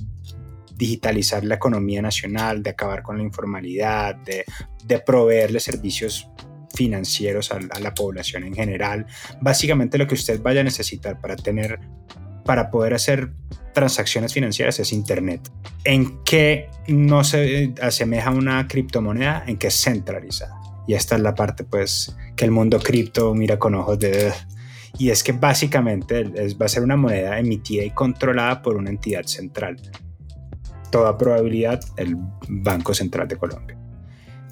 digitalizar 0.74 1.44
la 1.44 1.54
economía 1.54 2.02
nacional, 2.02 2.60
de 2.64 2.70
acabar 2.70 3.04
con 3.04 3.18
la 3.18 3.22
informalidad, 3.22 4.16
de, 4.16 4.44
de 4.84 4.98
proveerle 4.98 5.60
servicios 5.60 6.28
financieros 6.74 7.52
a, 7.52 7.60
a, 7.70 7.78
la 7.78 7.94
población 7.94 8.42
en 8.42 8.54
general. 8.54 9.06
Básicamente 9.40 9.96
lo 9.96 10.08
que 10.08 10.14
usted 10.14 10.42
vaya 10.42 10.62
a 10.62 10.64
necesitar 10.64 11.20
para 11.20 11.36
tener, 11.36 11.78
para 12.44 12.68
poder 12.68 12.94
hacer 12.94 13.30
transacciones 13.72 14.32
financieras 14.32 14.78
es 14.80 14.92
Internet. 14.92 15.50
¿En 15.84 16.22
qué 16.24 16.68
no 16.88 17.24
se 17.24 17.74
asemeja 17.80 18.30
una 18.30 18.66
criptomoneda? 18.68 19.44
En 19.46 19.56
que 19.56 19.68
es 19.68 19.82
centralizada. 19.82 20.60
Y 20.86 20.94
esta 20.94 21.16
es 21.16 21.22
la 21.22 21.34
parte 21.34 21.64
pues 21.64 22.16
que 22.36 22.44
el 22.44 22.50
mundo 22.50 22.78
cripto 22.80 23.34
mira 23.34 23.58
con 23.58 23.74
ojos 23.74 23.98
de... 23.98 24.32
Y 24.98 25.10
es 25.10 25.22
que 25.22 25.32
básicamente 25.32 26.24
va 26.60 26.66
a 26.66 26.68
ser 26.68 26.82
una 26.82 26.96
moneda 26.96 27.38
emitida 27.38 27.84
y 27.84 27.90
controlada 27.90 28.60
por 28.60 28.76
una 28.76 28.90
entidad 28.90 29.24
central. 29.24 29.76
Toda 30.90 31.16
probabilidad 31.16 31.80
el 31.96 32.16
Banco 32.48 32.92
Central 32.92 33.28
de 33.28 33.36
Colombia. 33.36 33.78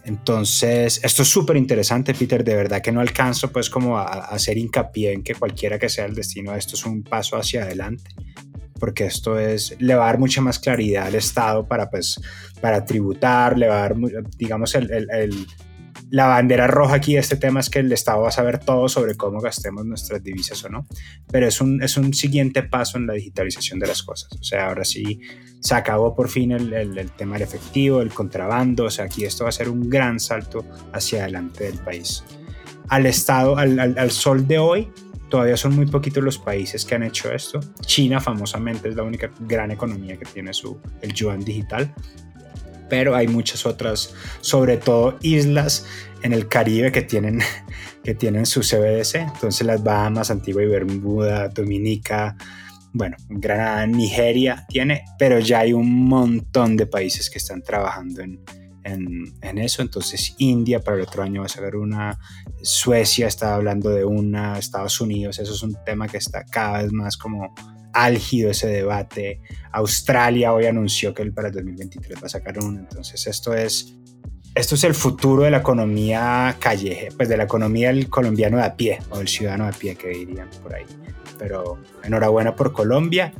Entonces, 0.05 1.01
esto 1.03 1.23
es 1.23 1.29
súper 1.29 1.57
interesante, 1.57 2.15
Peter. 2.15 2.43
De 2.43 2.55
verdad 2.55 2.81
que 2.81 2.93
no 2.93 3.01
alcanzo 3.01 3.51
pues 3.51 3.69
como 3.69 3.99
a, 3.99 4.05
hacer 4.05 4.57
hincapié 4.57 5.13
en 5.13 5.23
que 5.23 5.35
cualquiera 5.35 5.79
que 5.79 5.89
sea 5.89 6.07
el 6.07 6.15
destino 6.15 6.53
de 6.53 6.59
esto 6.59 6.77
es 6.77 6.87
un 6.87 7.03
paso 7.03 7.37
hacia 7.37 7.65
adelante 7.65 8.11
porque 8.79 9.05
esto 9.05 9.39
es, 9.39 9.77
le 9.79 9.95
va 9.95 10.05
a 10.05 10.07
dar 10.07 10.19
mucha 10.19 10.41
más 10.41 10.59
claridad 10.59 11.07
al 11.07 11.15
Estado 11.15 11.67
para, 11.67 11.91
pues, 11.91 12.21
para 12.61 12.85
tributar, 12.85 13.59
le 13.59 13.69
va 13.69 13.77
a 13.77 13.89
dar, 13.89 13.97
digamos, 14.37 14.75
el, 14.75 14.91
el, 14.91 15.47
la 16.11 16.27
bandera 16.27 16.67
roja 16.67 16.97
aquí 16.97 17.15
de 17.15 17.21
este 17.21 17.37
tema 17.37 17.61
es 17.61 17.69
que 17.69 17.81
el 17.81 17.93
Estado 17.93 18.23
va 18.23 18.29
a 18.29 18.33
saber 18.33 18.59
todo 18.59 18.89
sobre 18.89 19.15
cómo 19.15 19.41
gastemos 19.41 19.85
nuestras 19.85 20.23
divisas 20.23 20.65
o 20.65 20.69
no, 20.69 20.87
pero 21.31 21.47
es 21.47 21.61
un, 21.61 21.83
es 21.83 21.97
un 21.97 22.15
siguiente 22.15 22.63
paso 22.63 22.99
en 22.99 23.07
la 23.07 23.15
digitalización 23.15 23.79
de 23.79 23.87
las 23.87 24.03
cosas. 24.03 24.33
O 24.41 24.43
sea, 24.43 24.69
ahora 24.69 24.85
sí 24.85 25.21
se 25.61 25.75
acabó 25.75 26.15
por 26.15 26.29
fin 26.29 26.53
el, 26.53 26.73
el, 26.73 27.11
tema 27.13 27.35
del 27.35 27.43
efectivo, 27.43 28.01
el 28.01 28.13
contrabando, 28.13 28.85
o 28.85 28.91
sea, 28.91 29.07
aquí 29.07 29.25
esto 29.25 29.45
va 29.45 29.51
a 29.51 29.53
ser 29.53 29.69
un 29.69 29.91
gran 29.91 30.21
salto 30.21 30.65
hacia 30.93 31.23
adelante 31.23 31.65
del 31.65 31.79
país. 31.79 32.25
Al 32.89 33.05
Estado, 33.05 33.59
al, 33.59 33.79
al, 33.79 33.99
al 33.99 34.11
sol 34.11 34.47
de 34.47 34.59
hoy, 34.59 34.91
Todavía 35.29 35.57
son 35.57 35.77
muy 35.77 35.87
poquitos 35.87 36.23
los 36.23 36.39
países 36.39 36.85
que 36.85 36.95
han 36.95 37.03
hecho 37.03 37.33
esto. 37.33 37.61
China 37.83 38.21
famosamente 38.21 38.89
es 38.89 38.97
la 38.97 39.03
única 39.03 39.31
gran 39.41 39.71
economía 39.71 40.17
que 40.17 40.25
tiene 40.25 40.55
su, 40.55 40.81
el 41.03 41.13
yuan 41.13 41.45
digital, 41.45 41.95
pero 42.89 43.15
hay 43.15 43.29
muchas 43.29 43.67
otras, 43.67 44.15
sobre 44.41 44.79
todo 44.79 45.19
islas 45.23 45.87
en 46.23 46.33
el 46.33 46.49
Caribe 46.49 46.93
que 46.93 47.03
tienen, 47.03 47.41
que 48.05 48.15
tienen 48.15 48.47
su 48.47 48.61
CBDC. 48.61 49.17
Entonces 49.17 49.67
las 49.67 49.83
Bahamas, 49.83 50.31
Antigua 50.31 50.63
y 50.63 50.67
Bermuda, 50.67 51.49
Dominica, 51.49 52.37
bueno, 52.93 53.17
Granada, 53.29 53.87
Nigeria 53.87 54.65
tiene, 54.69 55.05
pero 55.19 55.39
ya 55.39 55.61
hay 55.61 55.73
un 55.73 56.07
montón 56.07 56.77
de 56.77 56.87
países 56.87 57.29
que 57.29 57.39
están 57.39 57.63
trabajando 57.63 58.23
en, 58.23 58.41
en, 58.93 59.59
eso. 59.59 59.83
Entonces 59.83 60.35
India 60.39 60.81
para 60.81 60.97
el 60.97 61.03
otro 61.03 61.23
año 61.23 61.41
va 61.41 61.47
a 61.47 61.51
sacar 61.51 61.77
una, 61.77 62.19
Suecia 62.63 63.27
está 63.27 63.55
hablando 63.55 63.91
de 63.91 64.05
una, 64.05 64.59
Estados 64.59 65.01
Unidos, 65.01 65.39
eso 65.39 65.53
es 65.53 65.63
un 65.63 65.77
tema 65.85 66.09
que 66.09 66.19
está 66.19 66.45
cada 66.45 66.83
vez 66.83 66.93
más 66.93 67.17
como 67.17 67.55
álgido 67.93 68.51
ese 68.51 68.69
debate. 68.69 69.41
Australia 69.73 70.53
hoy 70.53 70.67
anunció 70.67 71.15
que 71.15 71.25
para 71.31 71.49
el 71.49 71.55
2023 71.55 72.23
va 72.23 72.27
a 72.27 72.31
sacar 72.31 72.59
una. 72.59 72.81
Entonces 72.81 73.27
esto 73.27 73.55
es, 73.55 73.95
esto 74.55 74.75
es 74.75 74.85
el 74.85 74.95
futuro 74.95 75.43
de 75.43 75.51
la 75.51 75.59
economía 75.59 76.57
calleje, 76.59 77.09
pues 77.17 77.29
de 77.29 77.37
la 77.37 77.45
economía 77.45 77.89
del 77.89 78.09
colombiano 78.09 78.57
de 78.57 78.65
a 78.65 78.77
pie 78.77 78.99
o 79.11 79.19
del 79.19 79.29
ciudadano 79.29 79.65
de 79.65 79.71
a 79.71 79.73
pie 79.73 79.97
que 79.97 80.09
dirían 80.09 80.49
por 80.63 80.75
ahí. 80.75 80.87
Pero 81.39 81.79
enhorabuena 82.03 82.55
por 82.55 82.73
Colombia. 82.73 83.33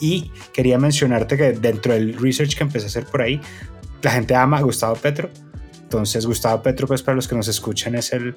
Y 0.00 0.30
quería 0.52 0.78
mencionarte 0.78 1.36
que 1.36 1.52
dentro 1.52 1.92
del 1.92 2.14
research 2.14 2.56
que 2.56 2.62
empecé 2.62 2.86
a 2.86 2.88
hacer 2.88 3.04
por 3.04 3.20
ahí, 3.20 3.40
la 4.02 4.10
gente 4.10 4.34
ama 4.34 4.58
a 4.58 4.62
Gustavo 4.62 4.94
Petro. 4.96 5.30
Entonces, 5.82 6.26
Gustavo 6.26 6.62
Petro, 6.62 6.86
pues 6.86 7.02
para 7.02 7.16
los 7.16 7.26
que 7.26 7.34
nos 7.34 7.48
escuchan, 7.48 7.94
es 7.94 8.12
el, 8.12 8.36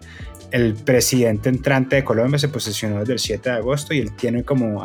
el 0.52 0.74
presidente 0.74 1.50
entrante 1.50 1.98
de 1.98 2.04
Colombia, 2.06 2.40
se 2.40 2.48
posicionó 2.48 3.00
desde 3.00 3.12
el 3.12 3.20
7 3.20 3.50
de 3.50 3.56
agosto 3.58 3.94
y 3.94 4.00
él 4.00 4.16
tiene 4.16 4.46
como, 4.46 4.82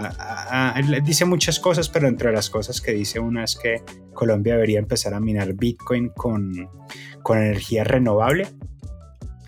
él 0.74 1.02
dice 1.04 1.24
muchas 1.24 1.60
cosas, 1.60 1.88
pero 1.88 2.08
entre 2.08 2.32
las 2.32 2.50
cosas 2.50 2.80
que 2.80 2.90
dice 2.90 3.20
una 3.20 3.44
es 3.44 3.54
que 3.54 3.82
Colombia 4.12 4.54
debería 4.54 4.80
empezar 4.80 5.14
a 5.14 5.20
minar 5.20 5.54
Bitcoin 5.54 6.08
con, 6.08 6.68
con 7.22 7.38
energía 7.38 7.84
renovable. 7.84 8.48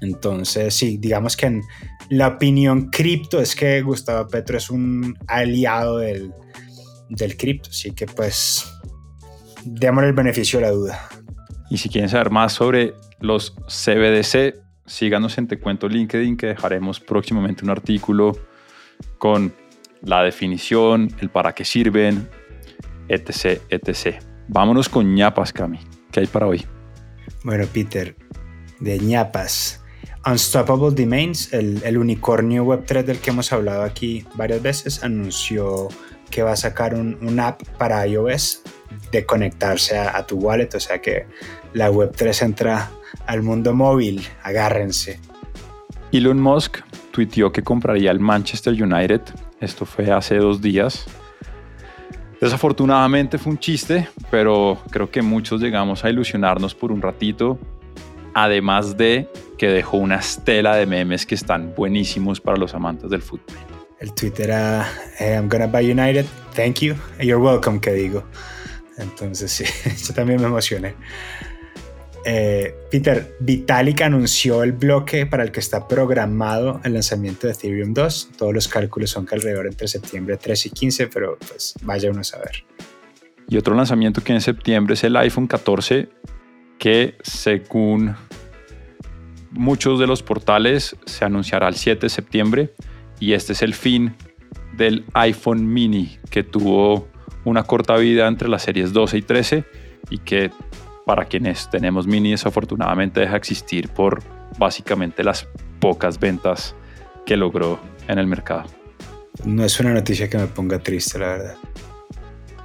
Entonces, 0.01 0.73
sí, 0.75 0.99
digamos 0.99 1.37
que 1.37 1.47
en 1.47 1.63
la 2.11 2.29
opinión 2.29 2.89
cripto 2.91 3.41
es 3.41 3.57
que 3.57 3.83
Gustavo 3.83 4.29
Petro 4.29 4.59
es 4.59 4.71
un 4.71 5.19
aliado 5.27 5.99
del, 5.99 6.33
del 7.09 7.37
cripto, 7.37 7.71
así 7.71 7.91
que 7.91 8.07
pues 8.07 8.65
démosle 9.65 10.11
el 10.11 10.15
beneficio 10.15 10.61
de 10.61 10.67
la 10.67 10.71
duda. 10.71 11.09
Y 11.71 11.79
si 11.79 11.89
quieren 11.89 12.09
saber 12.09 12.31
más 12.31 12.53
sobre 12.53 12.95
los 13.21 13.55
CBDC, 13.67 14.55
síganos 14.87 15.37
en 15.39 15.49
Te 15.49 15.59
Cuento 15.59 15.89
LinkedIn, 15.89 16.37
que 16.37 16.47
dejaremos 16.49 17.01
próximamente 17.01 17.65
un 17.65 17.71
artículo 17.71 18.33
con 19.19 19.55
la 20.03 20.23
definición, 20.23 21.15
el 21.21 21.29
para 21.29 21.55
qué 21.55 21.65
sirven, 21.65 22.29
etc, 23.09 23.61
etc. 23.69 24.23
Vámonos 24.49 24.89
con 24.89 25.15
ñapas, 25.15 25.53
Cami. 25.53 25.79
¿Qué 26.11 26.21
hay 26.21 26.27
para 26.27 26.47
hoy? 26.47 26.65
Bueno, 27.45 27.67
Peter, 27.73 28.17
de 28.81 28.99
ñapas. 28.99 29.85
Unstoppable 30.27 30.91
Domains, 30.91 31.53
el, 31.53 31.99
unicornio 31.99 32.65
Web3 32.65 33.05
del 33.05 33.19
que 33.19 33.31
hemos 33.31 33.53
hablado 33.53 33.83
aquí 33.83 34.25
varias 34.35 34.63
veces, 34.63 35.05
anunció 35.05 35.89
que 36.31 36.43
va 36.43 36.53
a 36.53 36.57
sacar 36.57 36.95
un, 36.95 37.19
un 37.23 37.41
app 37.41 37.63
para 37.79 38.07
iOS 38.07 38.63
de 39.11 39.25
conectarse 39.25 39.99
a, 39.99 40.27
tu 40.27 40.37
wallet, 40.37 40.69
o 40.75 40.81
sea 40.81 41.01
que 41.01 41.27
la 41.73 41.91
Web3 41.91 42.43
entra 42.43 42.91
al 43.27 43.43
mundo 43.43 43.75
móvil, 43.75 44.27
agárrense. 44.43 45.21
Elon 46.13 46.41
Musk 46.41 46.79
tuiteó 47.11 47.53
que 47.53 47.63
compraría 47.63 48.11
el 48.11 48.21
Manchester 48.21 48.73
United, 48.81 49.23
esto 49.61 49.85
fue 49.85 50.11
hace 50.11 50.37
dos 50.37 50.61
días. 50.61 51.07
Desafortunadamente 52.41 53.37
fue 53.37 53.53
un 53.53 53.59
chiste, 53.59 54.09
pero 54.31 54.79
creo 54.91 55.11
que 55.11 55.23
muchos 55.23 55.61
llegamos 55.61 56.05
a 56.05 56.11
ilusionarnos 56.11 56.75
por 56.75 56.93
un 56.93 57.03
ratito, 57.03 57.59
además 58.33 58.97
de 58.97 59.29
que 59.59 59.69
dejó 59.69 59.97
una 59.97 60.17
estela 60.17 60.77
de 60.77 60.87
memes 60.87 61.27
que 61.27 61.35
están 61.35 61.75
buenísimos 61.77 62.41
para 62.41 62.57
los 62.57 62.75
amantes 62.75 63.11
del 63.11 63.23
fútbol. 63.23 63.57
El 63.99 64.15
Twitter 64.15 64.49
era 64.49 64.87
I'm 65.19 65.49
gonna 65.49 65.67
buy 65.67 65.91
United, 65.91 66.25
thank 66.55 66.77
you, 66.77 66.95
you're 67.21 67.43
welcome, 67.43 67.81
que 67.81 67.93
digo. 67.93 68.23
Entonces, 68.99 69.51
sí, 69.51 69.65
yo 70.07 70.15
también 70.15 70.41
me 70.41 70.47
emocioné. 70.47 70.95
Eh, 72.25 72.75
Peter, 72.91 73.37
Vitalik 73.41 74.03
anunció 74.03 74.63
el 74.63 74.73
bloque 74.73 75.25
para 75.25 75.45
el 75.45 75.53
que 75.53 75.61
está 75.61 75.89
programado 75.89 76.81
el 76.85 76.95
lanzamiento 76.95 77.47
de 77.47 77.55
Ethereum 77.55 77.95
2. 77.95 78.31
Todos 78.37 78.53
los 78.53 78.69
cálculos 78.69 79.11
son 79.11 79.25
que 79.25 79.35
alrededor 79.35 79.67
entre 79.67 79.89
septiembre 79.89 80.37
13 80.37 80.69
y 80.69 80.71
15, 80.73 81.07
pero 81.07 81.39
pues 81.39 81.75
vaya 81.83 82.11
uno 82.11 82.21
a 82.21 82.25
saber. 82.25 82.65
Y 83.49 83.57
otro 83.57 83.75
lanzamiento 83.75 84.23
que 84.23 84.35
en 84.35 84.43
septiembre 84.43 84.95
es 84.95 85.05
el 85.05 85.17
iPhone 85.17 85.47
14, 85.47 86.11
que 86.79 87.17
según 87.23 88.15
muchos 89.51 89.99
de 89.99 90.07
los 90.07 90.23
portales 90.23 90.97
se 91.07 91.25
anunciará 91.25 91.69
el 91.69 91.77
7 91.77 92.01
de 92.01 92.11
septiembre. 92.11 92.75
Y 93.21 93.33
este 93.33 93.55
es 93.55 93.63
el 93.63 93.75
fin 93.75 94.15
del 94.77 95.05
iPhone 95.15 95.67
mini 95.67 96.19
que 96.31 96.43
tuvo 96.43 97.09
una 97.49 97.65
corta 97.65 97.97
vida 97.97 98.29
entre 98.29 98.49
las 98.49 98.63
series 98.63 98.93
12 98.93 99.19
y 99.19 99.23
13 99.23 99.65
y 100.11 100.19
que 100.19 100.51
para 101.07 101.25
quienes 101.25 101.71
tenemos 101.71 102.07
mini 102.07 102.33
desafortunadamente 102.33 103.21
deja 103.21 103.37
existir 103.37 103.89
por 103.89 104.23
básicamente 104.59 105.25
las 105.25 105.49
pocas 105.81 106.21
ventas 106.21 106.75
que 107.25 107.37
logró 107.37 107.81
en 108.09 108.19
el 108.19 108.27
mercado. 108.27 108.65
No 109.45 109.65
es 109.65 109.79
una 109.81 109.95
noticia 109.95 110.29
que 110.29 110.37
me 110.37 110.47
ponga 110.47 110.79
triste, 110.79 111.19
la 111.19 111.29
verdad. 111.29 111.57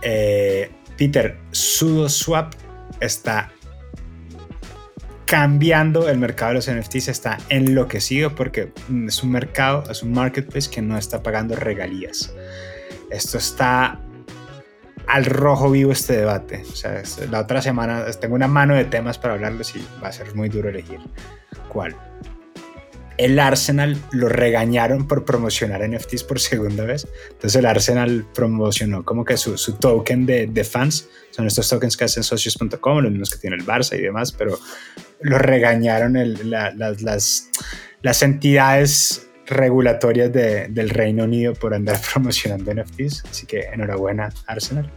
Eh, 0.01 0.71
Peter, 0.97 1.37
SudoSwap 1.51 2.53
está 2.99 3.51
cambiando 5.25 6.09
el 6.09 6.17
mercado 6.17 6.49
de 6.49 6.55
los 6.55 6.69
NFTs, 6.69 7.07
está 7.07 7.37
enloquecido 7.49 8.35
porque 8.35 8.71
es 9.07 9.23
un 9.23 9.31
mercado, 9.31 9.83
es 9.89 10.03
un 10.03 10.11
marketplace 10.11 10.69
que 10.69 10.81
no 10.81 10.97
está 10.97 11.23
pagando 11.23 11.55
regalías. 11.55 12.33
Esto 13.09 13.37
está 13.37 13.99
al 15.07 15.25
rojo 15.25 15.71
vivo 15.71 15.91
este 15.91 16.17
debate. 16.17 16.63
O 16.71 16.75
sea, 16.75 17.01
la 17.29 17.41
otra 17.41 17.61
semana 17.61 18.05
tengo 18.19 18.35
una 18.35 18.47
mano 18.47 18.75
de 18.75 18.85
temas 18.85 19.17
para 19.17 19.35
hablarles 19.35 19.75
y 19.75 19.85
va 20.03 20.09
a 20.09 20.11
ser 20.11 20.33
muy 20.35 20.49
duro 20.49 20.69
elegir 20.69 20.99
cuál. 21.69 21.95
el 23.17 23.39
Arsenal 23.39 23.97
lo 24.11 24.27
regañaron 24.27 25.07
por 25.07 25.23
promocionar 25.23 25.87
NFTs 25.87 26.23
por 26.23 26.39
segunda 26.39 26.83
vez. 26.85 27.07
Entonces 27.31 27.55
el 27.55 27.65
Arsenal 27.65 28.25
promocionó 28.33 29.03
como 29.03 29.23
que 29.23 29.37
su, 29.37 29.57
su 29.57 29.73
token 29.73 30.25
de, 30.25 30.47
de, 30.47 30.63
fans. 30.63 31.07
Son 31.31 31.45
estos 31.45 31.69
tokens 31.69 31.95
que 31.95 32.05
hacen 32.05 32.23
socios.com, 32.23 32.99
los 32.99 33.11
mismos 33.11 33.29
que 33.29 33.37
tiene 33.37 33.55
el 33.55 33.65
Barça 33.65 33.97
y 33.97 34.01
demás, 34.01 34.31
pero 34.31 34.57
lo 35.21 35.37
regañaron 35.37 36.15
el, 36.17 36.49
las, 36.49 37.01
las, 37.01 37.49
las, 38.01 38.21
entidades 38.21 39.27
regulatorias 39.47 40.31
de, 40.31 40.67
del 40.69 40.89
Reino 40.89 41.23
Unido 41.25 41.53
por 41.53 41.73
andar 41.73 41.99
promocionando 42.13 42.73
NFTs. 42.73 43.23
Así 43.29 43.45
que 43.45 43.61
enhorabuena 43.73 44.31
Arsenal. 44.47 44.89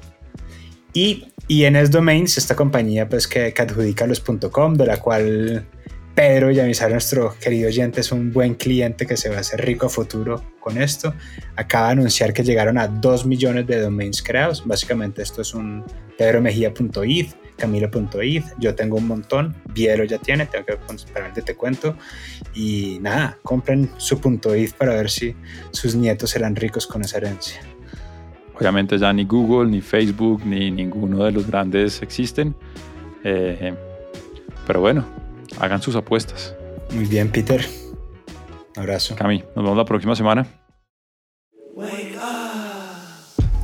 Y, 0.93 1.33
y 1.47 1.65
en 1.65 1.77
S 1.77 1.91
Domains, 1.91 2.39
esta 2.39 2.57
compañía 2.57 3.09
pues 3.09 3.29
que, 3.29 3.53
que 3.53 3.63
adjudica 3.63 4.07
los 4.07 4.21
.com, 4.21 4.75
de 4.75 4.87
la 4.87 4.97
cual 4.97 5.67
Pedro 6.17 6.51
Yamizar, 6.51 6.91
nuestro 6.91 7.35
querido 7.39 7.69
oyente, 7.69 8.01
es 8.01 8.11
un 8.11 8.33
buen 8.33 8.55
cliente 8.55 9.05
que 9.05 9.19
se 9.19 9.29
va 9.29 9.37
a 9.37 9.41
hacer 9.41 9.63
rico 9.63 9.85
a 9.85 9.89
futuro 9.91 10.43
con 10.61 10.81
esto. 10.81 11.13
Acaba 11.57 11.89
de 11.89 11.93
anunciar 11.93 12.33
que 12.33 12.43
llegaron 12.43 12.79
a 12.79 12.89
2 12.89 13.27
millones 13.27 13.67
de 13.67 13.83
domains 13.83 14.23
creados. 14.23 14.63
Básicamente 14.65 15.21
esto 15.21 15.43
es 15.43 15.53
un 15.53 15.85
pedromejía.id, 16.17 17.27
camilo.id. 17.59 18.45
Yo 18.59 18.75
tengo 18.75 18.97
un 18.97 19.07
montón, 19.07 19.57
Viero 19.75 20.05
ya 20.05 20.17
tiene, 20.17 20.47
tengo 20.47 20.65
que 20.65 20.79
esperar 20.95 21.35
te 21.35 21.55
cuento. 21.55 21.95
Y 22.55 22.97
nada, 23.03 23.37
compren 23.43 23.91
su 23.99 24.19
punto 24.19 24.57
.id 24.57 24.71
para 24.79 24.95
ver 24.95 25.11
si 25.11 25.37
sus 25.71 25.95
nietos 25.95 26.31
serán 26.31 26.57
ricos 26.57 26.87
con 26.87 27.03
esa 27.03 27.19
herencia. 27.19 27.61
Obviamente 28.59 28.97
ya 28.97 29.13
ni 29.13 29.27
Google, 29.27 29.71
ni 29.71 29.83
Facebook, 29.83 30.47
ni 30.47 30.71
ninguno 30.71 31.25
de 31.25 31.33
los 31.33 31.47
grandes 31.47 32.01
existen. 32.01 32.57
Eh, 33.23 33.75
pero 34.67 34.81
bueno, 34.81 35.26
hagan 35.59 35.83
sus 35.83 35.97
apuestas. 35.97 36.55
Muy 36.93 37.07
bien, 37.07 37.31
Peter. 37.31 37.65
Un 38.77 38.83
abrazo. 38.83 39.17
Cami, 39.17 39.39
nos 39.39 39.65
vemos 39.65 39.77
la 39.77 39.85
próxima 39.85 40.15
semana. 40.15 40.47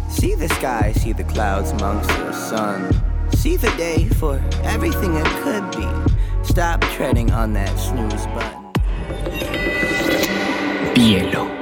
See 0.09 0.35
the 0.37 0.49
sky, 0.49 0.93
see 0.93 1.13
the 1.13 1.25
clouds 1.25 1.73
amongst 1.73 2.09
the 2.09 2.33
sun. 2.33 2.89
See 3.35 3.57
the 3.57 3.71
day 3.77 4.07
for 4.21 4.41
everything 4.63 5.17
it 5.17 5.27
could 5.43 5.69
be. 5.77 5.87
Stop 6.45 6.81
treading 6.97 7.33
on 7.33 7.53
that 7.55 7.77
snooze 7.79 8.27
button. 8.29 8.73
Bielo. 10.95 11.62